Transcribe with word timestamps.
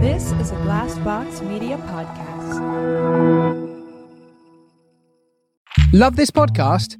This 0.00 0.32
is 0.32 0.50
a 0.50 0.56
Glassbox 0.56 1.40
Media 1.48 1.78
podcast. 1.78 2.60
Love 5.92 6.16
this 6.16 6.30
podcast? 6.30 6.96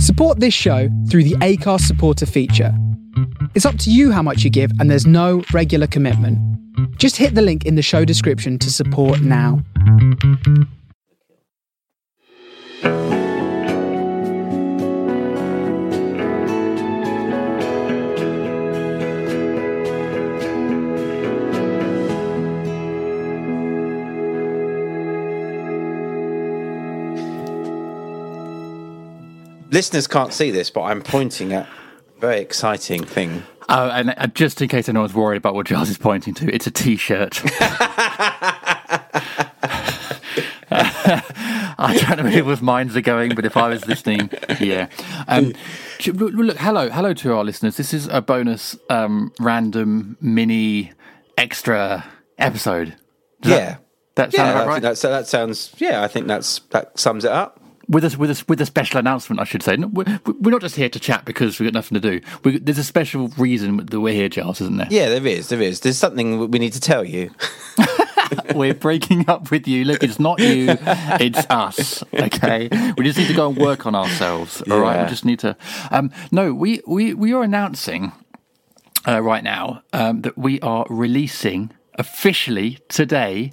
Support 0.00 0.38
this 0.38 0.54
show 0.54 0.88
through 1.10 1.24
the 1.24 1.34
Acast 1.36 1.80
supporter 1.80 2.26
feature. 2.26 2.72
It's 3.56 3.66
up 3.66 3.76
to 3.78 3.90
you 3.90 4.12
how 4.12 4.22
much 4.22 4.44
you 4.44 4.50
give, 4.50 4.70
and 4.78 4.88
there's 4.88 5.06
no 5.06 5.42
regular 5.52 5.88
commitment. 5.88 6.38
Just 6.96 7.16
hit 7.16 7.34
the 7.34 7.42
link 7.42 7.66
in 7.66 7.74
the 7.74 7.82
show 7.82 8.04
description 8.04 8.56
to 8.60 8.70
support 8.70 9.20
now. 9.20 9.64
Listeners 29.78 30.08
can't 30.08 30.32
see 30.32 30.50
this, 30.50 30.70
but 30.70 30.82
I'm 30.82 31.02
pointing 31.02 31.52
at 31.52 31.64
a 31.64 32.20
very 32.20 32.40
exciting 32.40 33.04
thing. 33.04 33.44
Oh, 33.68 33.88
and 33.90 34.12
uh, 34.16 34.26
just 34.26 34.60
in 34.60 34.66
case 34.66 34.88
anyone's 34.88 35.14
worried 35.14 35.36
about 35.36 35.54
what 35.54 35.68
Giles 35.68 35.88
is 35.88 35.96
pointing 35.96 36.34
to, 36.34 36.52
it's 36.52 36.66
a 36.66 36.72
T-shirt. 36.72 37.40
I 40.72 41.96
don't 41.96 42.16
know 42.16 42.24
where 42.24 42.32
people's 42.32 42.60
minds 42.60 42.96
are 42.96 43.00
going, 43.00 43.36
but 43.36 43.44
if 43.44 43.56
I 43.56 43.68
was 43.68 43.86
listening, 43.86 44.30
yeah. 44.58 44.88
Um, 45.28 45.54
look, 46.04 46.32
look, 46.34 46.56
hello, 46.56 46.90
hello 46.90 47.14
to 47.14 47.36
our 47.36 47.44
listeners. 47.44 47.76
This 47.76 47.94
is 47.94 48.08
a 48.08 48.20
bonus, 48.20 48.76
um, 48.90 49.32
random, 49.38 50.16
mini, 50.20 50.90
extra 51.36 52.04
episode. 52.36 52.96
Does 53.42 53.52
yeah. 53.52 53.76
that, 54.16 54.32
that 54.32 54.32
sound 54.32 54.34
yeah, 54.34 54.42
I 54.42 54.50
about 54.50 54.60
think 54.60 54.72
right? 54.72 54.82
that's, 54.82 55.02
that 55.02 55.28
sounds. 55.28 55.72
Yeah, 55.78 56.02
I 56.02 56.08
think 56.08 56.26
that's 56.26 56.58
that 56.70 56.98
sums 56.98 57.24
it 57.24 57.30
up. 57.30 57.60
With 57.88 58.04
a 58.04 58.18
with 58.18 58.30
a 58.30 58.44
with 58.48 58.60
a 58.60 58.66
special 58.66 58.98
announcement, 58.98 59.40
I 59.40 59.44
should 59.44 59.62
say. 59.62 59.76
We're, 59.76 60.20
we're 60.40 60.50
not 60.50 60.60
just 60.60 60.76
here 60.76 60.88
to 60.88 61.00
chat 61.00 61.24
because 61.24 61.58
we've 61.58 61.66
got 61.66 61.74
nothing 61.74 62.00
to 62.00 62.10
do. 62.10 62.20
We, 62.44 62.58
there's 62.58 62.78
a 62.78 62.84
special 62.84 63.28
reason 63.38 63.78
that 63.86 64.00
we're 64.00 64.12
here, 64.14 64.28
Giles, 64.28 64.60
isn't 64.60 64.76
there? 64.76 64.88
Yeah, 64.90 65.08
there 65.08 65.26
is. 65.26 65.48
There 65.48 65.62
is. 65.62 65.80
There's 65.80 65.98
something 65.98 66.50
we 66.50 66.58
need 66.58 66.72
to 66.74 66.80
tell 66.80 67.04
you. 67.04 67.30
We're 68.54 68.74
breaking 68.74 69.30
up 69.30 69.50
with 69.50 69.66
you. 69.66 69.84
Look, 69.86 70.02
it's 70.02 70.20
not 70.20 70.38
you, 70.38 70.76
it's 71.18 71.46
us. 71.48 72.02
Okay, 72.12 72.68
we 72.98 73.04
just 73.04 73.16
need 73.18 73.28
to 73.28 73.34
go 73.34 73.48
and 73.48 73.56
work 73.56 73.86
on 73.86 73.94
ourselves. 73.94 74.60
All 74.70 74.80
right, 74.80 74.96
Yeah. 74.96 75.04
we 75.04 75.08
just 75.08 75.24
need 75.24 75.38
to. 75.40 75.56
Um, 75.90 76.10
no, 76.30 76.52
we 76.52 76.82
we 76.86 77.14
we 77.14 77.32
are 77.32 77.42
announcing 77.42 78.12
uh, 79.06 79.22
right 79.22 79.42
now 79.42 79.82
um, 79.94 80.20
that 80.22 80.36
we 80.36 80.60
are 80.60 80.84
releasing 80.90 81.70
officially 81.94 82.78
today 82.88 83.52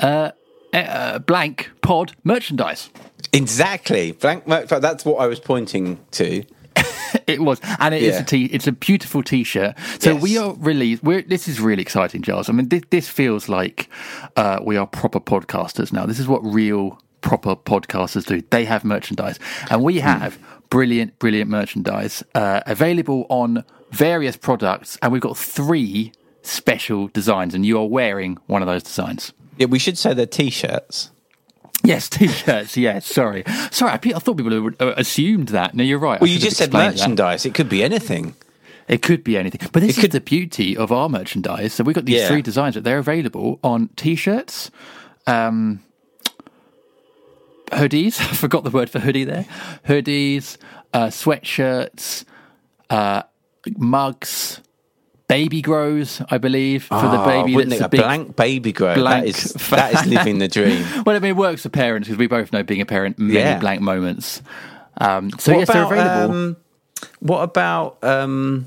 uh, 0.00 0.32
uh, 0.72 1.18
blank 1.20 1.70
pod 1.80 2.16
merchandise. 2.24 2.90
Exactly. 3.36 4.12
Blank. 4.12 4.44
That's 4.46 5.04
what 5.04 5.16
I 5.16 5.26
was 5.26 5.40
pointing 5.40 5.98
to. 6.12 6.42
It 7.26 7.40
was, 7.40 7.60
and 7.80 7.92
it 7.94 8.02
is 8.02 8.14
Yeah. 8.14 8.20
a 8.20 8.24
t. 8.24 8.44
It's 8.46 8.66
a 8.66 8.72
beautiful 8.72 9.22
T-shirt. 9.22 9.74
So 10.00 10.12
Yes. 10.12 10.22
we 10.22 10.38
are 10.38 10.54
released. 10.58 11.02
We're, 11.02 11.22
this 11.22 11.48
is 11.48 11.60
really 11.60 11.82
exciting, 11.82 12.22
Giles. 12.22 12.48
I 12.48 12.52
mean, 12.52 12.68
this, 12.68 12.82
this 12.90 13.08
feels 13.08 13.48
like 13.48 13.88
uh, 14.36 14.60
we 14.62 14.76
are 14.76 14.86
proper 14.86 15.18
podcasters 15.18 15.92
now. 15.92 16.04
This 16.06 16.20
is 16.20 16.28
what 16.28 16.44
real 16.44 17.00
proper 17.22 17.56
podcasters 17.56 18.26
do. 18.26 18.42
They 18.50 18.64
have 18.64 18.84
merchandise, 18.84 19.38
and 19.70 19.82
we 19.82 19.94
Hmm. 20.00 20.06
have 20.06 20.38
brilliant, 20.70 21.18
brilliant 21.18 21.50
merchandise 21.50 22.22
uh, 22.34 22.60
available 22.66 23.26
on 23.28 23.64
various 23.90 24.36
products, 24.36 24.96
and 25.02 25.10
we've 25.12 25.22
got 25.22 25.36
three 25.38 26.12
special 26.42 27.08
designs, 27.08 27.54
and 27.54 27.64
you 27.66 27.78
are 27.78 27.86
wearing 27.86 28.38
one 28.46 28.62
of 28.62 28.68
those 28.68 28.82
designs. 28.84 29.32
Yeah, 29.56 29.66
we 29.66 29.78
should 29.80 29.98
say 29.98 30.12
they're 30.14 30.26
t-shirts. 30.26 31.10
Yes, 31.86 32.08
t-shirts. 32.10 32.76
Yes, 32.76 33.06
sorry, 33.06 33.44
sorry. 33.70 33.92
I, 33.92 33.94
I 33.94 34.18
thought 34.18 34.36
people 34.36 34.60
would, 34.62 34.76
uh, 34.82 34.94
assumed 34.96 35.48
that. 35.48 35.74
No, 35.74 35.82
you're 35.82 35.98
right. 35.98 36.20
I 36.20 36.24
Well, 36.24 36.30
you 36.30 36.38
just 36.38 36.56
said 36.56 36.68
explained 36.68 36.94
that. 36.94 37.00
merchandise. 37.00 37.46
It 37.46 37.54
could 37.54 37.68
be 37.68 37.82
anything. 37.82 38.34
It 38.88 39.02
could 39.02 39.24
be 39.24 39.36
anything, 39.36 39.68
but 39.72 39.80
this 39.82 39.98
It 39.98 40.00
could- 40.02 40.10
is 40.10 40.12
the 40.14 40.20
beauty 40.20 40.76
of 40.76 40.92
our 40.92 41.08
merchandise. 41.08 41.72
So 41.74 41.82
we've 41.84 41.94
got 41.94 42.04
these 42.04 42.20
Yeah. 42.20 42.28
three 42.28 42.42
designs 42.42 42.74
that 42.76 42.84
they're 42.84 42.98
available 42.98 43.58
on 43.64 43.88
t-shirts, 43.96 44.70
um, 45.26 45.80
hoodies. 47.72 48.20
I 48.30 48.34
forgot 48.34 48.64
the 48.64 48.70
word 48.70 48.90
for 48.90 49.00
hoodie 49.00 49.24
there. 49.24 49.46
Hoodies, 49.88 50.56
uh, 50.94 51.06
sweatshirts, 51.06 52.24
uh, 52.90 53.22
mugs, 53.76 54.60
baby 55.28 55.60
grows. 55.62 56.20
I 56.30 56.38
believe 56.38 56.84
for 56.84 56.94
the 57.00 57.20
Oh, 57.20 57.26
baby. 57.44 57.64
that's 57.64 57.80
it? 57.80 57.82
a 57.82 57.86
A 57.86 57.88
blank 57.88 58.36
baby 58.36 58.72
grow. 58.72 58.94
blank 58.94 59.24
that 59.24 59.28
is 59.28 59.52
that 59.70 59.94
is 59.94 60.06
living 60.06 60.38
the 60.38 60.48
dream. 60.48 60.84
Well, 61.06 61.16
I 61.16 61.18
mean, 61.18 61.30
it 61.30 61.36
works 61.36 61.62
for 61.62 61.68
parents 61.68 62.08
because 62.08 62.18
we 62.18 62.26
both 62.26 62.52
know 62.52 62.62
being 62.62 62.80
a 62.80 62.86
parent 62.86 63.18
many 63.18 63.34
Yeah. 63.38 63.58
blank 63.58 63.80
moments. 63.80 64.42
Um, 64.98 65.30
so 65.38 65.52
What 65.52 65.58
yes, 65.60 65.68
they're 65.68 65.84
available. 65.84 66.34
um, 66.34 66.56
what 67.20 67.42
about 67.42 67.98
um, 68.02 68.66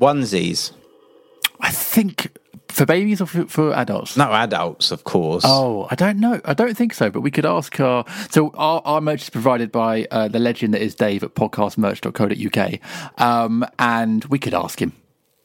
onesies? 0.00 0.72
I 1.60 1.70
think 1.70 2.36
for 2.68 2.84
babies 2.86 3.20
or 3.20 3.26
for, 3.26 3.46
for 3.46 3.74
adults. 3.74 4.16
No 4.16 4.30
adults, 4.32 4.90
of 4.90 5.04
course. 5.04 5.44
Oh, 5.46 5.86
I 5.90 5.94
don't 5.94 6.18
know. 6.20 6.40
I 6.44 6.54
don't 6.54 6.76
think 6.76 6.94
so, 6.94 7.10
but 7.10 7.20
we 7.22 7.30
could 7.30 7.46
ask 7.46 7.78
our. 7.80 8.04
So, 8.30 8.50
our, 8.56 8.80
our 8.84 9.00
merch 9.00 9.22
is 9.22 9.30
provided 9.30 9.70
by 9.72 10.06
uh, 10.10 10.28
the 10.28 10.38
legend 10.38 10.74
that 10.74 10.82
is 10.82 10.94
Dave 10.94 11.22
at 11.22 11.34
podcastmerch.co.uk. 11.34 12.80
Um, 13.20 13.64
and 13.78 14.24
we 14.26 14.38
could 14.38 14.54
ask 14.54 14.80
him. 14.80 14.92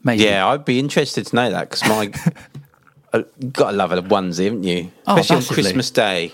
Maybe. 0.04 0.24
Yeah, 0.24 0.48
I'd 0.48 0.66
be 0.66 0.80
interested 0.80 1.28
to 1.28 1.36
know 1.36 1.52
that 1.52 1.70
because 1.70 1.88
my. 1.88 2.12
uh, 3.14 3.24
gotta 3.52 3.76
love 3.76 3.92
a 3.92 4.02
onesie, 4.02 4.46
haven't 4.46 4.64
you? 4.64 4.92
Oh, 5.08 5.18
Especially 5.18 5.48
on. 5.48 5.54
Christmas 5.54 5.92
Day. 5.92 6.34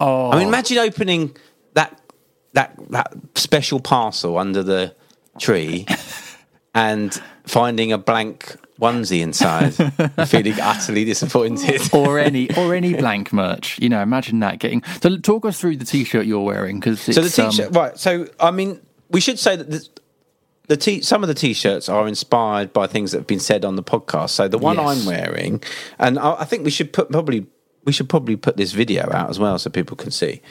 Oh, 0.00 0.30
I 0.30 0.38
mean, 0.38 0.48
imagine 0.48 0.78
opening 0.78 1.36
that 1.74 2.00
that 2.52 2.78
that 2.90 3.12
special 3.34 3.80
parcel 3.80 4.36
under 4.36 4.62
the 4.62 4.94
tree 5.38 5.86
and 6.74 7.20
finding 7.44 7.92
a 7.92 7.98
blank 7.98 8.56
onesie 8.80 9.20
inside, 9.20 9.70
feeling 10.28 10.60
utterly 10.60 11.04
disappointed. 11.04 11.80
or 11.94 12.18
any 12.18 12.54
or 12.56 12.74
any 12.74 12.94
blank 12.94 13.32
merch. 13.32 13.78
You 13.80 13.88
know, 13.88 14.02
imagine 14.02 14.40
that 14.40 14.58
getting. 14.58 14.82
So, 15.00 15.16
talk 15.16 15.46
us 15.46 15.58
through 15.58 15.76
the 15.76 15.84
t-shirt 15.86 16.26
you're 16.26 16.40
wearing 16.40 16.80
because 16.80 17.00
So 17.00 17.22
the 17.22 17.30
t-shirt, 17.30 17.74
right? 17.74 17.98
So 17.98 18.28
I 18.38 18.50
mean, 18.50 18.80
we 19.10 19.20
should 19.20 19.38
say 19.38 19.56
that 19.56 19.70
the, 19.70 19.88
the 20.68 20.76
t 20.76 21.00
some 21.00 21.22
of 21.22 21.28
the 21.28 21.34
t-shirts 21.34 21.88
are 21.88 22.08
inspired 22.08 22.72
by 22.72 22.86
things 22.86 23.12
that 23.12 23.18
have 23.18 23.26
been 23.26 23.40
said 23.40 23.64
on 23.64 23.76
the 23.76 23.82
podcast. 23.82 24.30
So 24.30 24.48
the 24.48 24.58
one 24.58 24.76
Yes. 24.76 25.00
I'm 25.00 25.06
wearing, 25.06 25.62
and 25.98 26.18
I, 26.18 26.40
I 26.40 26.44
think 26.44 26.64
we 26.64 26.70
should 26.70 26.92
put 26.92 27.10
probably 27.10 27.46
we 27.84 27.92
should 27.92 28.08
probably 28.08 28.36
put 28.36 28.56
this 28.56 28.72
video 28.72 29.08
out 29.12 29.30
as 29.30 29.38
well 29.38 29.58
so 29.58 29.70
people 29.70 29.96
can 29.96 30.10
see. 30.10 30.42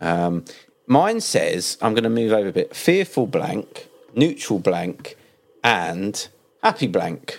Um, 0.00 0.44
mine 0.86 1.20
says 1.20 1.78
I'm 1.80 1.94
going 1.94 2.04
to 2.04 2.10
move 2.10 2.32
over 2.32 2.48
a 2.48 2.52
bit: 2.52 2.74
fearful 2.74 3.26
blank, 3.26 3.88
neutral 4.14 4.58
blank, 4.58 5.16
and 5.62 6.28
happy 6.62 6.86
blank. 6.86 7.38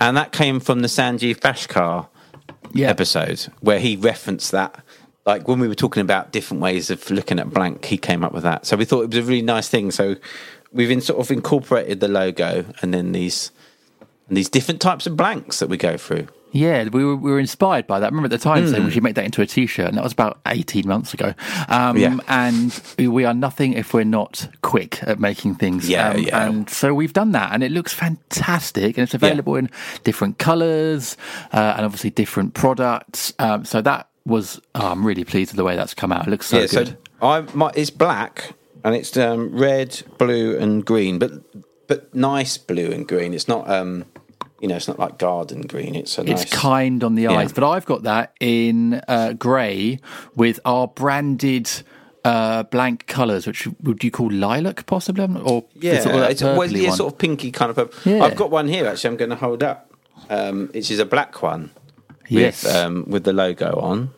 And 0.00 0.16
that 0.16 0.32
came 0.32 0.58
from 0.58 0.80
the 0.80 0.88
Sanjeev 0.88 1.38
Bhaskar 1.38 2.08
yeah. 2.72 2.88
episode 2.88 3.46
where 3.60 3.78
he 3.78 3.96
referenced 3.96 4.50
that. 4.52 4.82
Like 5.24 5.46
when 5.46 5.60
we 5.60 5.68
were 5.68 5.76
talking 5.76 6.00
about 6.00 6.32
different 6.32 6.60
ways 6.60 6.90
of 6.90 7.08
looking 7.08 7.38
at 7.38 7.50
blank, 7.50 7.84
he 7.84 7.96
came 7.96 8.24
up 8.24 8.32
with 8.32 8.42
that. 8.42 8.66
So 8.66 8.76
we 8.76 8.84
thought 8.84 9.02
it 9.02 9.10
was 9.10 9.18
a 9.18 9.22
really 9.22 9.42
nice 9.42 9.68
thing. 9.68 9.92
So 9.92 10.16
we've 10.72 10.90
in, 10.90 11.00
sort 11.00 11.20
of 11.20 11.30
incorporated 11.30 12.00
the 12.00 12.08
logo 12.08 12.64
and 12.80 12.92
then 12.94 13.12
these 13.12 13.50
and 14.28 14.36
these 14.36 14.48
different 14.48 14.80
types 14.80 15.06
of 15.06 15.16
blanks 15.16 15.58
that 15.58 15.68
we 15.68 15.76
go 15.76 15.96
through. 15.96 16.28
Yeah, 16.54 16.84
we 16.92 17.02
were, 17.02 17.16
we 17.16 17.30
were 17.30 17.38
inspired 17.40 17.86
by 17.86 17.98
that. 17.98 18.04
I 18.06 18.08
remember 18.10 18.26
at 18.26 18.30
the 18.30 18.36
time 18.38 18.66
saying 18.68 18.82
we 18.84 18.90
Hmm. 18.90 18.92
should 18.94 19.02
make 19.02 19.14
that 19.14 19.24
into 19.24 19.40
a 19.40 19.46
t-shirt, 19.46 19.86
and 19.88 19.96
that 19.96 20.04
was 20.04 20.12
about 20.12 20.38
eighteen 20.46 20.86
months 20.86 21.14
ago. 21.14 21.32
Um, 21.68 21.96
Yeah. 21.96 22.18
And 22.28 22.78
we 22.98 23.24
are 23.24 23.32
nothing 23.32 23.72
if 23.72 23.94
we're 23.94 24.04
not 24.04 24.48
quick 24.60 25.02
at 25.02 25.18
making 25.18 25.54
things. 25.54 25.88
Yeah, 25.88 26.10
Um, 26.10 26.18
yeah. 26.18 26.46
And 26.46 26.68
so 26.68 26.92
we've 26.92 27.14
done 27.14 27.32
that, 27.32 27.52
and 27.54 27.62
it 27.64 27.72
looks 27.72 27.94
fantastic, 27.94 28.98
and 28.98 29.02
it's 29.04 29.14
available 29.14 29.56
in 29.56 29.70
different 30.04 30.38
colours 30.38 31.16
uh, 31.54 31.74
and 31.76 31.86
obviously 31.86 32.10
different 32.10 32.52
products. 32.52 33.32
Um, 33.38 33.64
so 33.64 33.80
that 33.80 34.08
was 34.26 34.60
oh, 34.74 34.88
I'm 34.92 35.06
really 35.06 35.24
pleased 35.24 35.52
with 35.52 35.56
the 35.56 35.64
way 35.64 35.74
that's 35.74 35.94
come 35.94 36.12
out. 36.12 36.26
It 36.26 36.30
looks 36.30 36.46
so 36.48 36.60
yeah, 36.60 36.66
good. 36.66 36.88
so 36.88 36.96
I 37.26 37.40
my, 37.54 37.70
it's 37.74 37.90
black 37.90 38.52
and 38.84 38.94
it's 38.94 39.16
um, 39.16 39.50
red, 39.56 40.02
blue, 40.18 40.56
and 40.58 40.84
green, 40.84 41.18
but 41.18 41.32
but 41.86 42.14
nice 42.14 42.56
blue 42.58 42.90
and 42.90 43.06
green. 43.06 43.34
It's 43.34 43.48
not 43.48 43.68
um 43.70 44.04
you 44.60 44.68
know 44.68 44.76
it's 44.76 44.88
not 44.88 44.98
like 44.98 45.18
garden 45.18 45.62
green. 45.62 45.94
It's 45.94 46.16
a 46.18 46.22
It's 46.22 46.30
nice. 46.30 46.50
kind 46.50 47.02
on 47.04 47.14
the 47.14 47.22
Yeah. 47.22 47.32
eyes, 47.32 47.52
but 47.52 47.64
I've 47.68 47.86
got 47.86 48.02
that 48.04 48.32
in 48.40 49.00
uh, 49.08 49.32
grey 49.34 49.98
with 50.36 50.60
our 50.64 50.86
branded 50.88 51.68
uh, 52.24 52.62
blank 52.64 53.06
colours, 53.08 53.46
which 53.48 53.66
would 53.82 54.04
you 54.04 54.10
call 54.12 54.30
lilac, 54.30 54.86
possibly, 54.86 55.24
or 55.42 55.64
Yeah, 55.74 56.00
sort 56.00 56.14
of 56.14 56.20
that 56.20 56.30
it's 56.30 56.42
well, 56.42 56.70
yeah, 56.70 56.88
one? 56.90 56.96
sort 56.96 57.12
of 57.12 57.18
pinky 57.18 57.50
kind 57.50 57.70
of 57.70 57.76
purple. 57.76 57.98
Yeah. 58.12 58.22
I've 58.24 58.36
got 58.36 58.50
one 58.52 58.68
here 58.68 58.86
actually. 58.86 59.10
I'm 59.10 59.16
going 59.16 59.30
to 59.30 59.36
hold 59.36 59.62
up, 59.64 59.90
um, 60.30 60.68
which 60.72 60.90
is 60.92 61.00
a 61.00 61.04
black 61.04 61.42
one 61.42 61.70
Yes. 62.28 62.62
with 62.64 62.74
um, 62.76 63.04
with 63.08 63.24
the 63.24 63.32
logo 63.32 63.72
on. 63.80 64.10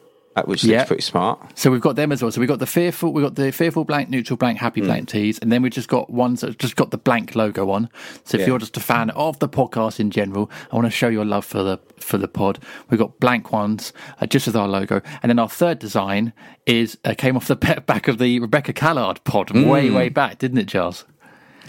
Which 0.47 0.65
Yeah. 0.65 0.79
looks 0.79 0.89
pretty 0.89 1.03
smart. 1.03 1.39
So 1.55 1.71
we've 1.71 1.81
got 1.81 1.95
them 1.95 2.11
as 2.11 2.21
well. 2.21 2.33
So 2.33 2.41
we've 2.41 2.49
got 2.49 2.59
the 2.59 2.67
fearful, 2.67 3.13
we've 3.13 3.25
got 3.25 3.37
the 3.37 3.53
fearful 3.53 3.85
blank, 3.85 4.09
neutral 4.11 4.37
blank, 4.37 4.59
happy 4.59 4.81
Hmm. 4.81 4.87
blank 4.87 5.09
tees, 5.09 5.39
and 5.39 5.53
then 5.53 5.63
we've 5.63 5.71
just 5.73 5.89
got 5.89 6.11
ones 6.11 6.41
that 6.41 6.59
just 6.59 6.75
got 6.75 6.91
the 6.91 6.99
blank 6.99 7.37
logo 7.37 7.71
on. 7.71 7.89
So 8.25 8.37
if 8.37 8.41
Yeah. 8.41 8.47
you're 8.49 8.59
just 8.59 8.77
a 8.77 8.81
fan 8.81 9.11
of 9.11 9.39
the 9.39 9.49
podcast 9.49 10.01
in 10.01 10.11
general, 10.11 10.51
I 10.73 10.77
want 10.77 10.87
to 10.87 10.91
show 10.91 11.07
your 11.09 11.25
love 11.25 11.45
for 11.45 11.63
the 11.63 11.79
for 12.01 12.19
the 12.19 12.27
pod. 12.29 12.59
We've 12.91 12.99
got 12.99 13.19
blank 13.21 13.53
ones 13.53 13.93
uh, 14.21 14.27
just 14.27 14.47
with 14.47 14.57
our 14.57 14.69
logo, 14.69 15.01
and 15.23 15.31
then 15.31 15.39
our 15.39 15.49
third 15.49 15.79
design 15.79 16.33
is 16.67 16.99
uh, 17.05 17.15
came 17.17 17.37
off 17.37 17.47
the 17.47 17.55
back 17.87 18.09
of 18.09 18.19
the 18.19 18.41
Rebecca 18.41 18.73
Callard 18.73 19.21
pod 19.25 19.51
way 19.53 19.89
Hmm. 19.89 19.95
way 19.95 20.09
back, 20.09 20.39
didn't 20.39 20.59
it, 20.59 20.67
Giles? 20.67 21.05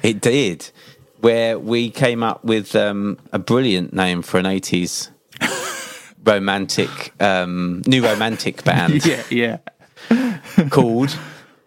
It 0.01 0.19
did, 0.21 0.71
where 1.21 1.57
we 1.59 1.89
came 1.91 2.23
up 2.23 2.43
with 2.43 2.75
um, 2.75 3.17
a 3.31 3.37
brilliant 3.39 3.93
name 3.93 4.21
for 4.23 4.39
an 4.39 4.45
eighties 4.47 5.11
romantic, 6.25 7.13
um, 7.21 7.81
new 7.87 8.03
romantic 8.05 8.63
band 8.65 9.05
yeah, 9.05 9.23
yeah. 9.29 9.57
called 10.69 11.17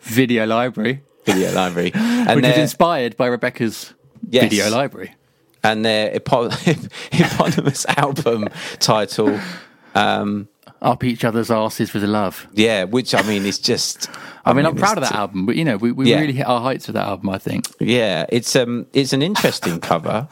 Video 0.01 0.47
library, 0.47 1.03
Video 1.25 1.53
Library, 1.53 1.93
and 1.95 2.37
which 2.37 2.45
is 2.45 2.59
inspired 2.59 3.17
by 3.17 3.27
Rebecca's 3.27 3.95
Yes. 4.31 4.51
video 4.51 4.69
library. 4.71 5.15
and 5.63 5.85
their 5.85 6.11
epo- 6.19 6.51
eponymous 7.13 7.87
album 7.97 8.49
title. 8.79 9.39
Um, 9.95 10.49
Up 10.83 11.03
each 11.03 11.25
other's 11.25 11.51
asses 11.51 11.93
with 11.93 12.03
the 12.03 12.09
love. 12.09 12.47
yeah, 12.53 12.85
which 12.85 13.15
I 13.15 13.23
mean 13.23 13.45
is 13.47 13.59
just. 13.59 14.09
I 14.45 14.53
mean, 14.53 14.65
I'm 14.67 14.77
proud 14.77 14.97
of 14.99 15.03
that 15.05 15.13
album, 15.13 15.45
but 15.47 15.57
you 15.57 15.65
know, 15.65 15.77
we, 15.77 15.91
we 15.93 16.11
Yeah. 16.11 16.21
really 16.21 16.33
hit 16.35 16.47
our 16.47 16.61
heights 16.61 16.87
with 16.87 16.95
that 16.95 17.07
album. 17.07 17.29
I 17.31 17.39
think. 17.39 17.67
Yeah, 17.81 18.27
it's 18.29 18.55
um, 18.57 18.87
it's 18.93 19.13
an 19.13 19.23
interesting 19.23 19.81
cover. 19.81 20.29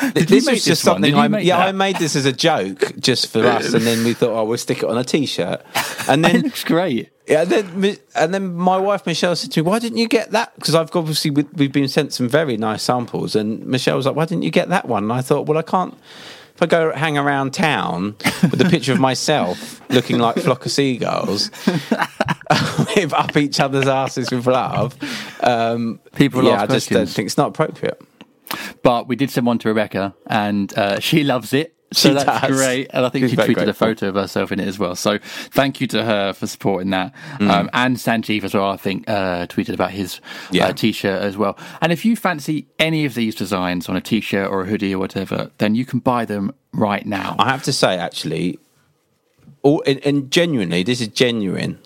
Did 0.00 0.28
this 0.28 0.46
was 0.48 0.64
just 0.64 0.82
something 0.82 1.14
I 1.14 1.26
yeah 1.40 1.56
that? 1.56 1.68
I 1.68 1.72
made 1.72 1.96
this 1.96 2.16
as 2.16 2.26
a 2.26 2.32
joke 2.32 2.92
just 2.98 3.28
for 3.32 3.44
us, 3.46 3.72
and 3.72 3.86
then 3.86 4.04
we 4.04 4.12
thought, 4.14 4.30
oh, 4.38 4.44
we'll 4.44 4.58
stick 4.58 4.78
it 4.78 4.84
on 4.84 4.98
a 4.98 5.04
t-shirt, 5.04 5.62
and 6.08 6.24
It 6.24 6.32
then 6.32 6.42
looks 6.42 6.64
great. 6.64 7.08
yeah, 7.26 7.42
and 7.42 7.50
then 7.50 7.96
and 8.14 8.34
then 8.34 8.54
my 8.54 8.76
wife 8.76 9.06
Michelle 9.06 9.34
said 9.36 9.52
to 9.52 9.62
me, 9.62 9.68
why 9.68 9.78
didn't 9.78 9.98
you 9.98 10.06
get 10.08 10.32
that? 10.32 10.54
Because 10.56 10.74
I've 10.74 10.94
obviously 10.94 11.30
we- 11.30 11.46
we've 11.54 11.72
been 11.72 11.88
sent 11.88 12.12
some 12.12 12.28
very 12.28 12.56
nice 12.58 12.82
samples, 12.82 13.34
and 13.34 13.64
Michelle 13.66 13.96
was 13.96 14.04
like, 14.06 14.16
why 14.16 14.26
didn't 14.26 14.42
you 14.42 14.50
get 14.50 14.68
that 14.68 14.86
one? 14.86 15.04
And 15.04 15.12
I 15.12 15.22
thought, 15.22 15.46
well, 15.46 15.56
I 15.58 15.62
can't. 15.62 15.94
If 16.54 16.62
I 16.62 16.66
go 16.66 16.90
hang 16.94 17.18
around 17.18 17.52
town 17.52 18.16
with 18.50 18.58
a 18.62 18.68
picture 18.70 18.92
of 18.92 18.98
myself 19.00 19.80
looking 19.90 20.18
like 20.18 20.36
flock 20.38 20.64
of 20.64 20.72
seagulls, 20.72 21.50
with 22.96 23.12
up 23.12 23.36
each 23.36 23.60
other's 23.60 23.86
asses 23.86 24.30
with 24.30 24.46
love, 24.46 24.96
um, 25.42 26.00
People 26.14 26.44
yeah, 26.44 26.62
I 26.62 26.66
just 26.66 26.88
don't 26.90 27.08
think 27.08 27.26
it's 27.26 27.36
not 27.36 27.48
appropriate. 27.48 28.00
But 28.82 29.08
we 29.08 29.16
did 29.16 29.30
send 29.30 29.46
one 29.46 29.58
to 29.58 29.68
Rebecca, 29.68 30.14
and 30.26 30.76
uh, 30.78 31.00
she 31.00 31.24
loves 31.24 31.52
it. 31.52 31.72
So 31.92 32.08
She 32.08 32.14
that's 32.14 32.48
does. 32.48 32.50
great. 32.50 32.90
And 32.92 33.06
I 33.06 33.08
think 33.10 33.22
She's 33.24 33.30
she 33.30 33.36
tweeted 33.36 33.68
a 33.68 33.72
photo 33.72 34.08
of 34.08 34.16
herself 34.16 34.50
in 34.50 34.58
it 34.58 34.66
as 34.66 34.76
well. 34.76 34.96
So 34.96 35.18
thank 35.52 35.80
you 35.80 35.86
to 35.88 36.02
her 36.04 36.32
for 36.32 36.48
supporting 36.48 36.90
that. 36.90 37.14
Mm. 37.38 37.48
Um, 37.48 37.70
and 37.72 37.96
Sanjeev 37.96 38.42
as 38.42 38.54
well, 38.54 38.70
I 38.70 38.76
think, 38.76 39.08
uh, 39.08 39.46
tweeted 39.46 39.72
about 39.74 39.92
his 39.92 40.20
Yeah. 40.50 40.66
uh, 40.66 40.72
t 40.72 40.90
shirt 40.90 41.22
as 41.22 41.36
well. 41.36 41.56
And 41.80 41.92
if 41.92 42.04
you 42.04 42.16
fancy 42.16 42.66
any 42.80 43.04
of 43.04 43.14
these 43.14 43.36
designs 43.36 43.88
on 43.88 43.96
a 43.96 44.00
t 44.00 44.20
shirt 44.20 44.50
or 44.50 44.62
a 44.62 44.66
hoodie 44.66 44.94
or 44.94 44.98
whatever, 44.98 45.52
then 45.58 45.76
you 45.76 45.84
can 45.84 46.00
buy 46.00 46.24
them 46.24 46.52
right 46.72 47.06
now. 47.06 47.36
I 47.38 47.50
have 47.50 47.62
to 47.62 47.72
say, 47.72 47.96
actually, 47.96 48.58
all, 49.62 49.82
and, 49.86 50.04
and 50.04 50.30
genuinely, 50.30 50.82
this 50.82 51.00
is 51.00 51.08
genuine. 51.08 51.78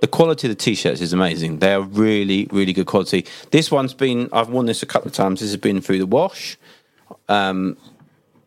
The 0.00 0.06
quality 0.06 0.46
of 0.46 0.50
the 0.56 0.62
t-shirts 0.62 1.00
is 1.00 1.12
amazing. 1.12 1.58
They 1.58 1.72
are 1.74 1.80
really, 1.82 2.46
really 2.52 2.72
good 2.72 2.86
quality. 2.86 3.26
This 3.50 3.70
one's 3.70 3.94
been. 3.94 4.28
I've 4.32 4.48
worn 4.48 4.66
this 4.66 4.82
a 4.82 4.86
couple 4.86 5.08
of 5.08 5.14
times. 5.14 5.40
This 5.40 5.50
has 5.50 5.56
been 5.60 5.80
through 5.80 5.98
the 5.98 6.06
wash, 6.06 6.56
um, 7.28 7.76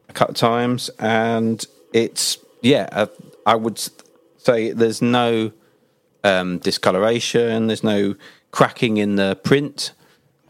a 0.09 0.13
couple 0.13 0.31
of 0.33 0.37
times, 0.37 0.89
and 0.99 1.65
it's 1.93 2.37
yeah. 2.61 2.87
Uh, 2.91 3.07
I 3.45 3.55
would 3.55 3.77
say 4.37 4.71
there's 4.71 5.01
no 5.01 5.51
um, 6.23 6.59
discoloration. 6.59 7.67
There's 7.67 7.83
no 7.83 8.15
cracking 8.51 8.97
in 8.97 9.15
the 9.15 9.35
print 9.43 9.91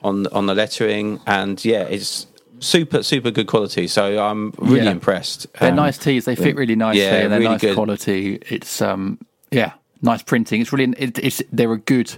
on 0.03 0.27
on 0.27 0.45
the 0.45 0.53
lettering, 0.56 1.19
and 1.25 1.63
yeah, 1.65 1.83
it's 1.83 2.27
super, 2.59 3.01
super 3.01 3.31
good 3.31 3.48
quality. 3.48 3.88
So 3.88 4.24
I'm 4.24 4.51
really 4.59 4.86
Yeah. 4.86 4.92
impressed. 4.92 5.48
They're 5.59 5.69
Um, 5.69 5.77
nice 5.77 5.98
tees. 5.98 6.25
They 6.25 6.36
fit 6.36 6.56
really 6.56 6.75
nicely. 6.75 7.01
yeah, 7.01 7.15
and 7.24 7.31
they're 7.31 7.39
really 7.39 7.51
nice 7.53 7.62
good. 7.62 7.74
quality. 7.75 8.38
It's 8.50 8.81
um 8.83 9.18
yeah, 9.51 9.71
nice 10.01 10.21
printing. 10.24 10.62
It's 10.62 10.71
really 10.74 10.94
it, 10.98 11.18
it's 11.19 11.42
they're 11.51 11.71
a 11.74 11.77
good 11.77 12.13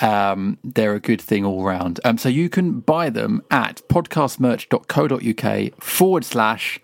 um 0.00 0.58
they're 0.64 0.94
a 0.94 1.00
good 1.00 1.20
thing 1.20 1.44
all 1.44 1.64
round. 1.64 2.00
Um, 2.04 2.18
so 2.18 2.28
you 2.28 2.48
can 2.48 2.80
buy 2.80 3.10
them 3.10 3.42
at 3.50 3.82
podcastmerch.co.uk 3.88 5.82
forward 5.82 6.24
slash 6.24 6.80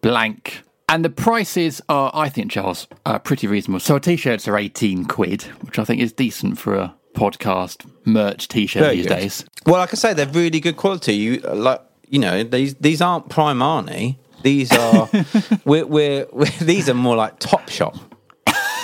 blank. 0.00 0.62
And 0.88 1.04
the 1.04 1.10
prices 1.10 1.80
are, 1.88 2.10
I 2.12 2.28
think, 2.28 2.50
Giles, 2.50 2.88
uh, 3.06 3.20
pretty 3.20 3.46
reasonable. 3.46 3.78
So 3.78 4.00
t-shirts 4.00 4.48
are 4.48 4.58
eighteen 4.58 5.04
quid, 5.04 5.42
which 5.62 5.78
I 5.78 5.84
think 5.84 6.00
is 6.02 6.12
decent 6.12 6.58
for 6.58 6.74
a 6.74 6.94
podcast 7.14 7.88
merch 8.04 8.48
t-shirt 8.48 8.82
Very 8.82 8.96
these 8.96 9.06
good. 9.06 9.14
days. 9.16 9.44
Well, 9.66 9.76
like 9.76 9.92
I 9.92 9.96
say, 9.96 10.14
they're 10.14 10.26
really 10.26 10.58
good 10.58 10.76
quality. 10.76 11.14
You 11.14 11.38
like, 11.38 11.80
you 12.08 12.18
know, 12.18 12.42
these 12.42 12.74
these 12.76 13.00
aren't 13.00 13.28
Primani. 13.28 14.16
These 14.42 14.72
are 14.72 15.08
we're, 15.64 15.86
we're, 15.86 16.26
we're 16.32 16.50
these 16.60 16.88
are 16.88 16.94
more 16.94 17.14
like 17.14 17.38
Top 17.38 17.68
Shop. 17.68 17.96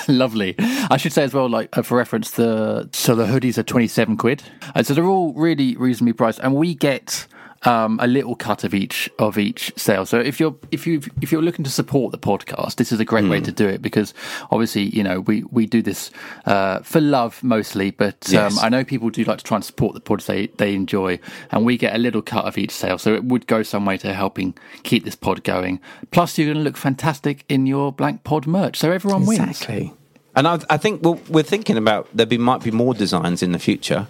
Lovely. 0.08 0.54
I 0.58 0.96
should 0.96 1.12
say 1.12 1.24
as 1.24 1.34
well, 1.34 1.48
like 1.48 1.76
uh, 1.76 1.82
for 1.82 1.98
reference, 1.98 2.32
the 2.32 2.88
so 2.92 3.14
the 3.14 3.26
hoodies 3.26 3.58
are 3.58 3.62
twenty 3.62 3.88
seven 3.88 4.16
quid. 4.16 4.42
Uh, 4.74 4.82
so 4.82 4.94
they're 4.94 5.04
all 5.04 5.32
really 5.34 5.76
reasonably 5.76 6.12
priced, 6.12 6.38
and 6.40 6.54
we 6.54 6.74
get 6.74 7.26
um, 7.64 7.98
a 8.02 8.06
little 8.06 8.34
cut 8.36 8.64
of 8.64 8.74
each 8.74 9.10
of 9.18 9.38
each 9.38 9.72
sale. 9.76 10.06
So 10.06 10.18
if 10.18 10.38
you're 10.38 10.54
if 10.70 10.86
you 10.86 11.00
if 11.20 11.32
you're 11.32 11.42
looking 11.42 11.64
to 11.64 11.70
support 11.70 12.12
the 12.12 12.18
podcast, 12.18 12.76
this 12.76 12.92
is 12.92 13.00
a 13.00 13.04
great 13.04 13.28
way 13.28 13.40
to 13.40 13.52
do 13.52 13.66
it 13.66 13.82
because 13.82 14.14
obviously 14.50 14.82
you 14.82 15.02
know 15.02 15.20
we 15.20 15.44
we 15.50 15.66
do 15.66 15.82
this 15.82 16.10
uh, 16.44 16.80
for 16.80 17.00
love 17.00 17.42
mostly, 17.42 17.90
but 17.90 18.32
um, 18.34 18.52
I 18.60 18.68
know 18.68 18.84
people 18.84 19.10
do 19.10 19.24
like 19.24 19.38
to 19.38 19.44
try 19.44 19.56
and 19.56 19.64
support 19.64 19.94
the 19.94 20.00
pods 20.00 20.26
they 20.26 20.48
they 20.48 20.74
enjoy, 20.74 21.18
and 21.50 21.64
we 21.64 21.76
get 21.76 21.94
a 21.94 21.98
little 21.98 22.22
cut 22.22 22.44
of 22.44 22.58
each 22.58 22.72
sale. 22.72 22.98
So 22.98 23.14
it 23.14 23.24
would 23.24 23.46
go 23.46 23.62
some 23.62 23.84
way 23.84 23.96
to 23.98 24.12
helping 24.14 24.54
keep 24.82 25.04
this 25.04 25.16
pod 25.16 25.44
going. 25.44 25.80
Plus, 26.10 26.38
you're 26.38 26.46
going 26.46 26.58
to 26.58 26.62
look 26.62 26.76
fantastic 26.76 27.44
in 27.48 27.66
your 27.66 27.92
blank 27.92 28.24
pod 28.24 28.46
merch, 28.46 28.76
so 28.76 28.90
everyone 28.92 29.26
wins. 29.26 29.40
Exactly. 29.40 29.92
And 30.36 30.46
I, 30.46 30.58
I 30.68 30.76
think 30.76 31.02
we're, 31.02 31.18
we're 31.28 31.42
thinking 31.42 31.76
about 31.76 32.08
there 32.14 32.26
be 32.26 32.38
might 32.38 32.62
be 32.62 32.70
more 32.70 32.94
designs 32.94 33.42
in 33.42 33.52
the 33.52 33.58
future. 33.58 34.06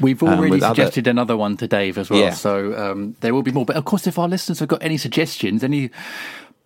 We've 0.00 0.20
um, 0.22 0.30
already 0.30 0.56
other- 0.62 0.74
suggested 0.74 1.06
another 1.06 1.36
one 1.36 1.56
to 1.58 1.68
Dave 1.68 1.96
as 1.96 2.10
well, 2.10 2.18
Yeah. 2.20 2.34
so 2.34 2.76
um, 2.76 3.14
there 3.20 3.32
will 3.32 3.42
be 3.44 3.52
more. 3.52 3.64
But 3.64 3.76
of 3.76 3.84
course, 3.84 4.06
if 4.08 4.18
our 4.18 4.26
listeners 4.28 4.58
have 4.58 4.68
got 4.68 4.82
any 4.82 4.96
suggestions, 4.96 5.62
any 5.62 5.90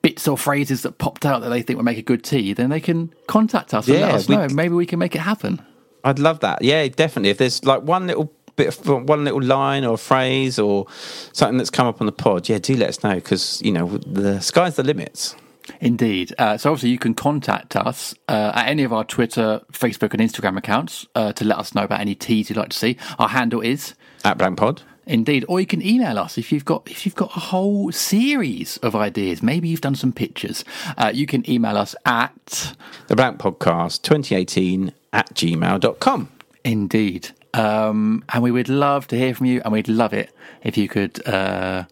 bits 0.01 0.27
or 0.27 0.39
phrases 0.39 0.83
that 0.83 0.97
popped 0.99 1.27
out 1.27 1.43
that 1.43 1.51
they 1.51 1.61
think 1.63 1.77
would 1.77 1.85
make 1.85 1.99
a 1.99 2.03
good 2.03 2.25
tea, 2.25 2.55
then 2.55 2.71
they 2.71 2.81
can 2.81 3.13
contact 3.27 3.75
us 3.75 3.87
and 3.89 4.01
let 4.01 4.15
us 4.15 4.29
we- 4.29 4.37
know. 4.37 4.49
Maybe 4.51 4.75
we 4.75 4.87
can 4.87 4.99
make 4.99 5.15
it 5.15 5.21
happen. 5.21 5.61
I'd 6.03 6.19
love 6.19 6.41
that. 6.41 6.63
Yeah, 6.63 6.87
definitely. 6.89 7.31
If 7.31 7.39
there's 7.39 7.63
like 7.65 7.83
one 7.83 8.07
little 8.07 8.33
bit 8.57 8.69
of 8.69 8.87
one 9.09 9.25
little 9.25 9.43
line 9.43 9.85
or 9.85 9.99
phrase 9.99 10.59
or 10.59 10.87
something 11.33 11.59
that's 11.59 11.71
come 11.71 11.87
up 11.87 12.01
on 12.01 12.07
the 12.07 12.13
pod, 12.13 12.49
yeah, 12.49 12.59
do 12.59 12.75
let 12.77 12.89
us 12.91 13.03
know 13.03 13.15
because 13.17 13.61
you 13.63 13.73
know 13.73 13.99
the 13.99 14.41
sky's 14.41 14.77
the 14.77 14.83
limits. 14.83 15.35
Indeed. 15.81 16.35
Uh, 16.39 16.57
so 16.57 16.71
obviously, 16.71 16.91
you 16.91 16.99
can 16.99 17.15
contact 17.15 17.77
us 17.77 18.15
uh, 18.29 18.53
at 18.55 18.69
any 18.69 18.85
of 18.85 18.93
our 18.93 19.05
Twitter, 19.05 19.63
Facebook, 19.73 20.13
and 20.13 20.21
Instagram 20.23 20.57
accounts 20.57 21.07
uh, 21.15 21.33
to 21.33 21.45
let 21.45 21.59
us 21.59 21.75
know 21.75 21.85
about 21.85 22.01
any 22.01 22.15
teas 22.15 22.51
you'd 22.51 22.57
like 22.57 22.71
to 22.71 22.77
see. 22.77 22.97
Our 23.19 23.29
handle 23.29 23.61
is 23.61 23.95
At 24.25 24.39
Blank 24.39 24.59
Pod. 24.59 24.83
Indeed, 25.07 25.45
or 25.49 25.61
you 25.61 25.67
can 25.67 25.83
email 25.83 26.19
us 26.19 26.39
if 26.39 26.51
you've 26.51 26.65
got 26.65 26.91
if 26.91 27.05
you've 27.05 27.15
got 27.15 27.37
a 27.37 27.41
whole 27.41 27.93
series 27.93 28.79
of 28.79 28.97
ideas. 28.97 29.43
Maybe 29.43 29.69
you've 29.69 29.83
done 29.83 29.97
some 29.97 30.13
pictures. 30.13 30.65
Uh, 30.97 31.11
you 31.13 31.27
can 31.27 31.49
email 31.49 31.77
us 31.77 31.95
at 32.07 32.75
The 33.09 33.17
Blank 33.17 33.39
Podcast 33.39 34.01
2018 34.03 34.93
at 35.13 35.35
gmail.com. 35.35 36.29
Indeed. 36.65 37.29
Um, 37.53 38.25
and 38.31 38.43
we 38.43 38.51
would 38.51 38.69
love 38.69 39.07
to 39.09 39.19
hear 39.19 39.35
from 39.35 39.47
you, 39.47 39.61
and 39.63 39.73
we'd 39.73 39.89
love 39.89 40.15
it 40.15 40.31
if 40.63 40.77
you 40.79 40.89
could 40.89 41.27
uh, 41.29 41.85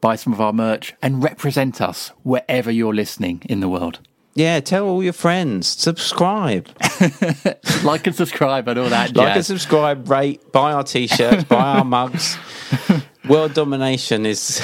buy 0.00 0.16
some 0.16 0.32
of 0.32 0.40
our 0.40 0.52
merch 0.52 0.94
and 1.02 1.22
represent 1.22 1.80
us 1.80 2.12
wherever 2.22 2.70
you're 2.70 2.94
listening 2.94 3.42
in 3.48 3.60
the 3.60 3.68
world. 3.68 4.00
Yeah, 4.34 4.60
tell 4.60 4.86
all 4.86 5.02
your 5.02 5.14
friends, 5.14 5.66
subscribe, 5.66 6.68
Like 7.84 8.06
and 8.06 8.14
subscribe 8.14 8.68
and 8.68 8.78
all 8.78 8.90
that 8.90 9.16
like 9.16 9.36
and 9.36 9.44
subscribe, 9.46 10.10
rate, 10.10 10.52
buy 10.52 10.72
our 10.72 10.84
t-shirts, 10.84 11.44
buy 11.44 11.78
our 11.78 11.84
mugs. 11.84 12.36
World 13.28 13.54
domination 13.54 14.26
is 14.26 14.60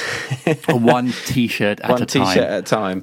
One 0.69 1.13
t-shirt 1.27 1.81
at 1.81 1.91
one 1.91 2.03
a 2.03 2.07
time. 2.07 2.27
t-shirt 2.27 2.45
at 2.45 2.59
a 2.59 2.63
time. 2.63 3.03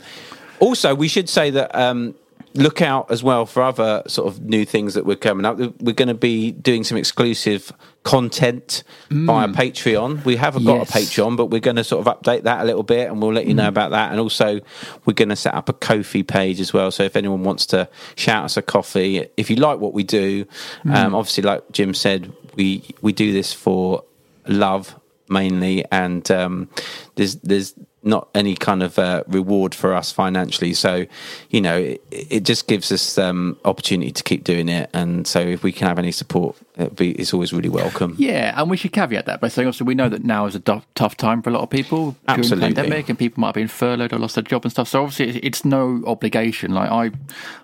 Also, 0.59 0.93
we 0.93 1.07
should 1.07 1.27
say 1.27 1.49
that 1.49 1.73
um, 1.75 2.13
look 2.55 2.81
out 2.81 3.11
as 3.11 3.21
well 3.23 3.45
for 3.45 3.61
other 3.61 4.01
sort 4.07 4.27
of 4.27 4.41
new 4.41 4.65
things 4.65 4.95
that 4.95 5.05
we're 5.05 5.15
coming 5.15 5.45
up. 5.45 5.57
We're 5.57 5.93
going 5.93 6.07
to 6.07 6.13
be 6.13 6.51
doing 6.51 6.83
some 6.83 6.97
exclusive 6.97 7.71
content 8.03 8.83
via 9.11 9.47
Patreon. 9.49 10.25
We 10.25 10.35
haven't 10.35 10.65
got 10.65 10.81
a 10.81 10.91
Mm. 10.91 11.01
Patreon, 11.01 11.37
but 11.37 11.47
we're 11.47 11.59
going 11.59 11.75
to 11.75 11.83
sort 11.83 12.05
of 12.07 12.19
update 12.21 12.43
that 12.43 12.61
a 12.61 12.65
little 12.65 12.83
bit, 12.83 13.09
and 13.09 13.21
we'll 13.21 13.33
let 13.33 13.45
you 13.45 13.53
Mm. 13.53 13.57
know 13.57 13.67
about 13.67 13.91
that. 13.91 14.11
And 14.11 14.19
also, 14.19 14.59
we're 15.05 15.13
going 15.13 15.29
to 15.29 15.35
set 15.35 15.53
up 15.53 15.69
a 15.69 15.73
Ko-fi 15.73 16.23
page 16.23 16.59
as 16.59 16.73
well. 16.73 16.89
So 16.91 17.03
if 17.03 17.15
anyone 17.15 17.43
wants 17.43 17.65
to 17.67 17.87
shout 18.15 18.45
us 18.45 18.57
a 18.57 18.61
coffee, 18.61 19.27
if 19.37 19.49
you 19.49 19.55
like 19.57 19.79
what 19.79 19.93
we 19.93 20.03
do, 20.03 20.45
Mm. 20.85 20.95
um, 20.95 21.15
obviously, 21.15 21.43
like 21.43 21.63
Jim 21.71 21.93
said, 21.93 22.31
we 22.55 22.83
we 23.01 23.13
do 23.13 23.31
this 23.31 23.53
for 23.53 24.03
love 24.47 24.95
mainly, 25.29 25.85
and 25.91 26.29
um, 26.31 26.67
there's 27.15 27.35
there's 27.35 27.73
not 28.03 28.29
any 28.33 28.55
kind 28.55 28.81
of 28.81 28.97
uh, 28.97 29.23
reward 29.27 29.75
for 29.75 29.93
us 29.93 30.11
financially. 30.11 30.73
So, 30.73 31.05
you 31.49 31.61
know, 31.61 31.77
it, 31.77 32.01
it 32.11 32.43
just 32.43 32.67
gives 32.67 32.91
us 32.91 33.17
um, 33.17 33.57
opportunity 33.65 34.11
to 34.11 34.23
keep 34.23 34.43
doing 34.43 34.69
it. 34.69 34.89
And 34.93 35.27
so, 35.27 35.39
if 35.39 35.63
we 35.63 35.71
can 35.71 35.87
have 35.87 35.99
any 35.99 36.11
support, 36.11 36.55
be, 36.95 37.11
it's 37.11 37.33
always 37.33 37.51
really 37.51 37.69
welcome. 37.69 38.15
Yeah, 38.17 38.53
and 38.59 38.69
we 38.69 38.77
should 38.77 38.93
caveat 38.93 39.25
that 39.25 39.41
by 39.41 39.49
saying 39.49 39.65
also 39.67 39.83
we 39.83 39.95
know 39.95 40.09
that 40.09 40.23
now 40.23 40.45
is 40.45 40.55
a 40.55 40.59
d- 40.59 40.81
tough 40.95 41.17
time 41.17 41.41
for 41.41 41.49
a 41.49 41.53
lot 41.53 41.61
of 41.61 41.69
people 41.69 42.15
during 42.27 42.39
Absolutely. 42.39 42.69
the 42.69 42.75
pandemic, 42.75 43.09
and 43.09 43.19
people 43.19 43.41
might 43.41 43.47
have 43.47 43.55
been 43.55 43.67
furloughed 43.67 44.13
or 44.13 44.19
lost 44.19 44.35
their 44.35 44.43
job 44.43 44.63
and 44.63 44.71
stuff. 44.71 44.87
So 44.87 45.03
obviously, 45.03 45.29
it's, 45.29 45.39
it's 45.43 45.65
no 45.65 46.01
obligation. 46.05 46.73
Like 46.73 46.89
I, 46.89 47.11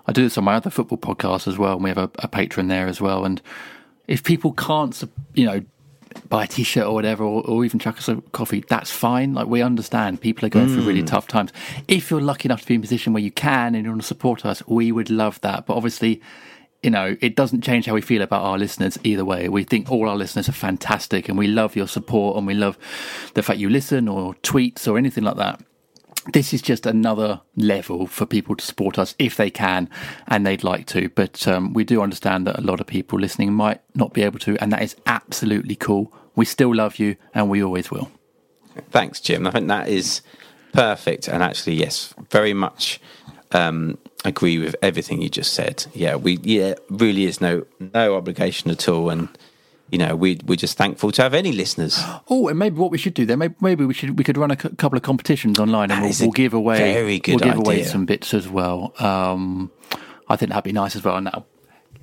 I 0.06 0.12
do 0.12 0.22
this 0.22 0.36
on 0.36 0.44
my 0.44 0.54
other 0.54 0.70
football 0.70 0.98
podcast 0.98 1.48
as 1.48 1.56
well, 1.56 1.74
and 1.74 1.84
we 1.84 1.90
have 1.90 1.98
a, 1.98 2.10
a 2.18 2.28
Patreon 2.28 2.68
there 2.68 2.86
as 2.86 3.00
well. 3.00 3.24
And 3.24 3.40
if 4.06 4.22
people 4.22 4.52
can't, 4.52 5.02
you 5.34 5.46
know. 5.46 5.62
Buy 6.28 6.44
a 6.44 6.46
t-shirt 6.46 6.86
or 6.86 6.94
whatever, 6.94 7.24
or, 7.24 7.42
or 7.46 7.64
even 7.64 7.78
chuck 7.78 7.98
us 7.98 8.08
a 8.08 8.16
coffee. 8.32 8.64
That's 8.68 8.90
fine. 8.90 9.34
Like 9.34 9.46
we 9.46 9.62
understand, 9.62 10.20
people 10.20 10.44
are 10.46 10.50
going 10.50 10.68
through 10.68 10.82
really 10.82 11.02
mm. 11.02 11.06
tough 11.06 11.28
times. 11.28 11.52
If 11.88 12.10
you're 12.10 12.20
lucky 12.20 12.48
enough 12.48 12.62
to 12.62 12.66
be 12.66 12.74
in 12.74 12.80
a 12.80 12.82
position 12.82 13.12
where 13.12 13.22
you 13.22 13.30
can 13.30 13.74
and 13.74 13.84
you 13.84 13.90
want 13.90 14.02
to 14.02 14.06
support 14.06 14.44
us, 14.44 14.62
we 14.66 14.92
would 14.92 15.10
love 15.10 15.40
that. 15.42 15.66
But 15.66 15.76
obviously, 15.76 16.20
you 16.82 16.90
know, 16.90 17.16
it 17.20 17.36
doesn't 17.36 17.62
change 17.62 17.86
how 17.86 17.94
we 17.94 18.00
feel 18.00 18.22
about 18.22 18.42
our 18.42 18.58
listeners 18.58 18.98
either 19.02 19.24
way. 19.24 19.48
We 19.48 19.64
think 19.64 19.90
all 19.90 20.08
our 20.08 20.16
listeners 20.16 20.48
are 20.48 20.52
fantastic 20.52 21.28
and 21.28 21.36
we 21.36 21.46
love 21.46 21.74
your 21.74 21.88
support 21.88 22.36
and 22.36 22.46
we 22.46 22.54
love 22.54 22.78
the 23.34 23.42
fact 23.42 23.58
you 23.58 23.68
listen 23.68 24.08
or 24.08 24.34
tweets 24.36 24.86
or 24.86 24.98
anything 24.98 25.24
like 25.24 25.36
that. 25.36 25.60
This 26.32 26.52
is 26.52 26.62
just 26.62 26.86
another 26.86 27.40
level 27.56 28.06
for 28.06 28.26
people 28.26 28.56
to 28.56 28.64
support 28.64 28.98
us 28.98 29.14
if 29.18 29.36
they 29.36 29.50
can 29.50 29.88
and 30.26 30.46
they'd 30.46 30.64
like 30.64 30.86
to. 30.86 31.08
But 31.10 31.46
um, 31.46 31.72
we 31.72 31.84
do 31.84 32.02
understand 32.02 32.46
that 32.46 32.58
a 32.58 32.62
lot 32.62 32.80
of 32.80 32.86
people 32.86 33.18
listening 33.18 33.52
might 33.52 33.80
not 33.94 34.12
be 34.12 34.22
able 34.22 34.38
to, 34.40 34.56
and 34.60 34.72
that 34.72 34.82
is 34.82 34.96
absolutely 35.06 35.76
cool. 35.76 36.12
We 36.34 36.44
still 36.44 36.74
love 36.74 36.98
you 36.98 37.16
and 37.34 37.48
we 37.48 37.62
always 37.62 37.90
will. 37.90 38.10
Thanks, 38.90 39.20
Jim. 39.20 39.46
I 39.46 39.50
think 39.50 39.68
that 39.68 39.88
is 39.88 40.22
perfect. 40.72 41.28
And 41.28 41.42
actually, 41.42 41.74
yes, 41.74 42.14
very 42.30 42.52
much 42.52 43.00
um, 43.52 43.98
agree 44.24 44.58
with 44.58 44.76
everything 44.82 45.22
you 45.22 45.28
just 45.28 45.54
said. 45.54 45.86
Yeah, 45.94 46.16
we 46.16 46.38
yeah 46.42 46.74
really 46.90 47.24
is 47.24 47.40
no 47.40 47.64
no 47.78 48.16
obligation 48.16 48.70
at 48.70 48.88
all, 48.88 49.10
and 49.10 49.28
you 49.90 49.98
know 49.98 50.16
we 50.16 50.38
we're 50.46 50.56
just 50.56 50.76
thankful 50.76 51.12
to 51.12 51.22
have 51.22 51.34
any 51.34 51.52
listeners. 51.52 52.02
Oh, 52.28 52.48
and 52.48 52.58
maybe 52.58 52.76
what 52.76 52.90
we 52.90 52.98
should 52.98 53.14
do 53.14 53.24
then, 53.24 53.38
maybe, 53.38 53.54
maybe 53.60 53.84
we 53.84 53.94
should 53.94 54.18
we 54.18 54.24
could 54.24 54.36
run 54.36 54.50
a 54.50 54.56
couple 54.56 54.96
of 54.96 55.02
competitions 55.02 55.60
online, 55.60 55.90
and 55.92 56.02
we'll, 56.02 56.12
we'll 56.20 56.32
give 56.32 56.54
away 56.54 56.78
very 56.78 57.18
good 57.20 57.40
we'll 57.40 57.50
give 57.50 57.58
away 57.58 57.84
some 57.84 58.04
bits 58.04 58.34
as 58.34 58.48
well. 58.48 58.92
Um, 58.98 59.70
I 60.28 60.34
think 60.36 60.50
that'd 60.50 60.64
be 60.64 60.72
nice 60.72 60.96
as 60.96 61.04
well, 61.04 61.16
and 61.16 61.26
that'll 61.26 61.46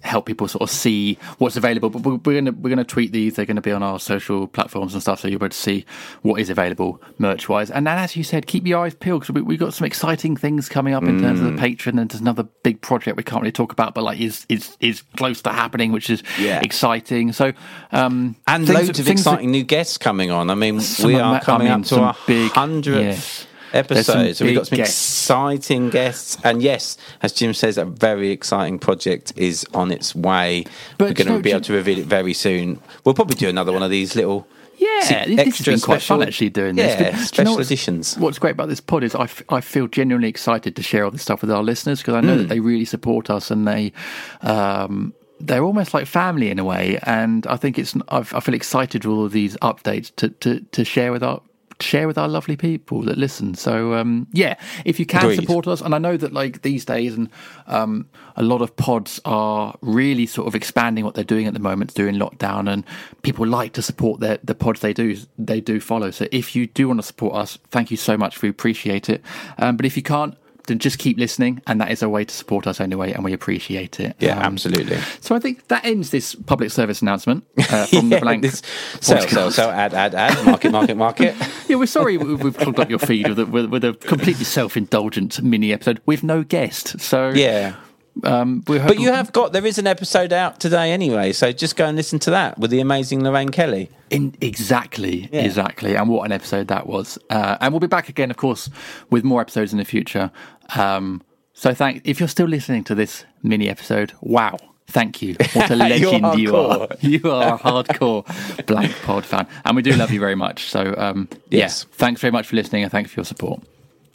help 0.04 0.26
people 0.26 0.48
sort 0.48 0.62
of 0.62 0.70
see 0.70 1.18
what's 1.38 1.56
available. 1.56 1.90
But 1.90 2.04
we're, 2.04 2.16
we're 2.16 2.42
gonna 2.42 2.52
we're 2.52 2.70
gonna 2.70 2.84
tweet 2.84 3.12
these. 3.12 3.36
They're 3.36 3.46
going 3.46 3.56
to 3.56 3.62
be 3.62 3.72
on 3.72 3.82
our 3.84 4.00
social 4.00 4.48
platforms 4.48 4.94
and 4.94 5.02
stuff, 5.02 5.20
so 5.22 5.28
you'll 5.28 5.40
be 5.40 5.46
able 5.46 5.52
to 5.52 5.58
see 5.58 5.86
what 6.22 6.40
is 6.40 6.50
available 6.50 7.02
merch 7.18 7.50
wise. 7.50 7.72
And 7.72 7.88
then, 7.88 7.98
as 7.98 8.16
you 8.16 8.24
said, 8.24 8.46
keep 8.48 8.68
your 8.68 8.84
eyes 8.84 8.94
peeled 8.94 9.22
because 9.22 9.34
we, 9.34 9.42
we've 9.42 9.60
got 9.60 9.74
some 9.74 9.86
exciting 9.86 10.36
things 10.36 10.70
coming 10.70 10.94
up 10.94 11.04
in 11.04 11.22
terms 11.22 11.40
Mm. 11.40 11.48
of 11.48 11.56
the 11.56 11.62
Patreon, 11.62 12.00
and 12.00 12.10
there's 12.10 12.22
another 12.22 12.44
big 12.64 12.82
project 12.82 13.18
we 13.18 13.24
can't 13.24 13.42
really 13.42 13.52
talk 13.52 13.72
about, 13.72 13.94
but 13.96 14.04
like 14.04 14.20
is 14.20 14.46
is 14.50 14.78
is 14.80 15.02
close 15.18 15.42
to 15.44 15.50
happening, 15.52 15.92
which 15.92 16.10
is 16.10 16.22
Yeah. 16.40 16.60
exciting. 16.62 17.32
So 17.32 17.54
um, 17.92 18.36
And 18.48 18.68
loads 18.68 19.00
of 19.00 19.06
things 19.06 19.24
that- 19.24 19.32
exciting 19.32 19.52
new 19.52 19.64
guests 19.64 19.98
coming 19.98 20.32
on. 20.32 20.50
I 20.50 20.56
mean, 20.56 20.82
we 21.04 21.16
are 21.16 21.36
I 21.36 21.40
coming 21.40 21.68
mean, 21.70 21.82
up 21.82 21.86
to 21.88 22.00
our 22.02 22.16
big- 22.28 22.52
hundredth 22.52 23.48
yeah. 23.48 23.50
Episode. 23.74 24.36
So 24.36 24.46
we've 24.46 24.56
got 24.56 24.68
some 24.68 24.78
guests. 24.78 24.94
exciting 25.22 25.90
guests, 25.90 26.38
and 26.44 26.62
yes, 26.62 26.98
as 27.22 27.34
Jim 27.34 27.54
says, 27.54 27.78
a 27.78 27.86
very 27.86 28.30
exciting 28.30 28.78
project 28.80 29.34
is 29.36 29.66
on 29.74 29.92
its 29.92 30.14
way. 30.16 30.66
But 30.98 31.10
We're 31.10 31.14
going 31.26 31.38
to 31.38 31.44
be 31.44 31.52
able 31.52 31.62
to 31.62 31.74
reveal 31.74 32.00
it 32.00 32.06
very 32.06 32.34
soon. 32.34 32.80
We'll 33.04 33.16
probably 33.16 33.36
do 33.36 33.50
another 33.50 33.72
one 33.72 33.84
of 33.84 33.90
these 33.90 34.16
little. 34.16 34.48
Yeah, 34.78 35.02
se- 35.02 35.36
this 35.36 35.58
has 35.60 35.66
been 35.66 35.80
quite 35.80 36.02
fun 36.02 36.18
special- 36.20 36.24
actually 36.24 36.50
doing 36.50 36.76
this. 36.76 36.92
Yeah, 36.92 36.98
Do 36.98 37.06
you 37.06 37.12
know 37.18 37.24
special 37.26 37.56
what's- 37.56 37.68
editions. 37.68 38.18
What's 38.18 38.40
great 38.40 38.52
about 38.52 38.70
this 38.70 38.82
pod 38.82 39.04
is 39.04 39.16
I, 39.16 39.24
f- 39.24 39.44
I 39.50 39.62
feel 39.62 39.88
genuinely 39.88 40.28
excited 40.28 40.76
to 40.76 40.84
share 40.84 41.06
all 41.06 41.12
this 41.12 41.22
stuff 41.22 41.42
with 41.42 41.52
our 41.52 41.64
listeners 41.64 42.00
because 42.00 42.16
I 42.16 42.22
know 42.22 42.34
Hmm. 42.34 42.40
that 42.40 42.50
they 42.50 42.60
really 42.60 42.86
support 42.86 43.30
us 43.30 43.50
and 43.52 43.68
they. 43.68 43.94
Um, 44.42 45.14
they're 45.40 45.64
almost 45.64 45.94
like 45.94 46.06
family 46.08 46.50
in 46.50 46.58
a 46.60 46.64
way, 46.64 47.00
and 47.04 47.46
I 47.48 47.58
think 47.58 47.78
it's. 47.78 47.96
I've, 48.10 48.34
I 48.34 48.40
feel 48.40 48.56
excited 48.56 49.04
with 49.06 49.14
all 49.18 49.26
of 49.26 49.32
these 49.32 49.58
updates 49.58 50.16
to, 50.18 50.30
to, 50.30 50.60
to 50.62 50.86
share 50.86 51.12
with 51.12 51.22
our 51.24 51.42
share 51.84 52.08
with 52.08 52.18
our 52.18 52.28
lovely 52.28 52.56
people 52.56 53.02
that 53.04 53.18
listen. 53.18 53.56
So 53.56 53.94
um, 53.94 54.28
yeah, 54.32 54.56
if 54.86 55.00
you 55.00 55.06
can 55.06 55.24
Agreed. 55.24 55.36
support 55.36 55.68
us, 55.68 55.82
and 55.82 55.94
I 55.94 55.98
know 55.98 56.18
that 56.18 56.34
like 56.34 56.62
these 56.62 56.86
days, 56.86 57.16
and 57.16 57.30
um, 57.68 58.08
a 58.36 58.44
lot 58.44 58.62
of 58.62 58.76
pods 58.76 59.20
are 59.26 59.76
really 59.82 60.26
sort 60.26 60.48
of 60.48 60.56
expanding 60.56 61.06
what 61.06 61.14
they're 61.16 61.24
doing 61.24 61.48
at 61.48 61.54
the 61.54 61.60
moment 61.60 61.94
during 61.94 62.16
lockdown, 62.16 62.72
and 62.72 62.84
people 63.22 63.46
like 63.46 63.74
to 63.74 63.82
support 63.82 64.20
their 64.20 64.40
the 64.44 64.56
pods 64.56 64.80
they 64.80 64.94
do 64.94 65.18
they 65.38 65.62
do 65.62 65.80
follow. 65.80 66.12
So 66.12 66.28
if 66.32 66.56
you 66.56 66.68
do 66.68 66.88
want 66.88 67.00
to 67.00 67.06
support 67.06 67.36
us, 67.36 67.60
thank 67.70 67.92
you 67.92 67.98
so 67.98 68.18
much. 68.18 68.42
We 68.42 68.50
appreciate 68.50 69.10
it. 69.10 69.22
Um, 69.58 69.78
but 69.78 69.86
if 69.86 69.98
you 69.98 70.04
can't. 70.04 70.36
Then 70.68 70.80
just 70.80 70.98
keep 70.98 71.18
listening, 71.18 71.62
and 71.68 71.82
that 71.82 71.92
is 71.92 72.02
a 72.02 72.08
way 72.08 72.24
to 72.24 72.34
support 72.34 72.68
us 72.68 72.80
anyway, 72.80 73.12
and 73.12 73.22
we 73.24 73.34
appreciate 73.34 74.00
it. 74.00 74.16
Yeah, 74.20 74.38
Um, 74.38 74.44
absolutely. 74.44 74.98
So 75.20 75.36
I 75.36 75.40
think 75.40 75.68
that 75.68 75.84
ends 75.84 76.12
this 76.12 76.36
public 76.36 76.72
service 76.72 77.02
announcement 77.02 77.44
uh, 77.70 77.86
from 77.88 78.08
the 78.10 78.16
Yeah, 78.16 78.22
blank. 78.22 78.44
this- 78.44 78.62
so, 79.02 79.20
sell, 79.28 79.52
sell, 79.52 79.72
add, 79.72 79.94
add, 79.94 80.16
add, 80.16 80.46
market, 80.46 80.72
market, 80.72 80.96
market. 80.96 81.36
Yeah, 81.68 81.76
we're 81.78 81.86
sorry 81.86 82.18
we- 82.18 82.36
we've 82.36 82.56
clogged 82.58 82.80
up 82.80 82.90
your 82.90 83.00
feed 83.00 83.28
with 83.28 83.40
a, 83.40 83.46
with, 83.46 83.66
with 83.66 83.84
a 83.84 83.94
completely 83.94 84.46
self-indulgent 84.46 85.42
mini 85.44 85.74
episode 85.74 86.00
with 86.06 86.24
no 86.24 86.44
guest. 86.44 87.00
So 87.02 87.30
Yeah. 87.30 87.76
Um, 88.24 88.64
we're 88.68 88.86
But 88.86 89.00
you 89.00 89.12
have 89.12 89.32
got, 89.34 89.54
there 89.54 89.66
is 89.66 89.78
an 89.78 89.88
episode 89.88 90.32
out 90.34 90.60
today 90.60 90.92
anyway, 90.92 91.34
so 91.34 91.52
just 91.52 91.76
go 91.76 91.86
and 91.86 91.96
listen 91.98 92.20
to 92.20 92.32
that 92.32 92.58
with 92.60 92.70
the 92.72 92.80
amazing 92.80 93.24
Lorraine 93.24 93.50
Kelly. 93.50 93.90
in 94.10 94.36
exactly, 94.42 95.30
Yeah. 95.32 95.42
exactly, 95.42 95.96
and 95.96 96.08
what 96.10 96.24
an 96.26 96.32
episode 96.32 96.68
that 96.68 96.86
was. 96.88 97.18
Uh, 97.30 97.58
and 97.60 97.74
we'll 97.74 97.80
be 97.80 97.88
back 97.88 98.10
again, 98.10 98.30
of 98.30 98.38
course, 98.38 98.70
with 99.10 99.24
more 99.24 99.42
episodes 99.42 99.72
in 99.72 99.80
the 99.80 99.86
future. 99.86 100.32
Um, 100.76 101.22
so 101.54 101.74
thank 101.74 102.02
if 102.06 102.20
you're 102.20 102.30
still 102.30 102.48
listening 102.48 102.84
to 102.86 102.96
this 102.96 103.26
mini 103.42 103.70
episode. 103.70 104.14
Wow. 104.22 104.58
Thank 104.88 105.22
you. 105.22 105.36
What 105.54 105.72
a 105.72 105.76
You're 105.76 106.12
legend 106.20 106.40
you 106.40 106.56
are. 106.56 106.88
You 107.02 107.32
are 107.32 107.56
a 107.56 107.58
hardcore 107.58 108.66
Blank 108.68 108.94
Pod 109.04 109.26
fan. 109.26 109.48
And 109.66 109.76
we 109.76 109.82
do 109.82 109.94
love 109.94 110.12
you 110.12 110.20
very 110.20 110.36
much. 110.36 110.70
So, 110.70 110.94
um, 110.98 111.30
Yes. 111.50 111.86
yeah, 111.90 111.96
thanks 111.98 112.22
very 112.22 112.32
much 112.32 112.48
for 112.48 112.56
listening 112.58 112.84
and 112.84 112.92
thanks 112.92 113.10
for 113.12 113.20
your 113.22 113.26
support. 113.26 113.62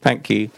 Thank 0.02 0.28
you. 0.30 0.50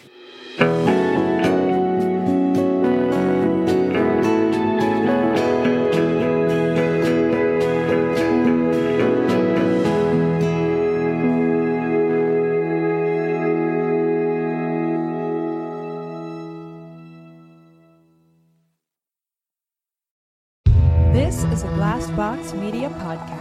Podcast. 22.95 23.40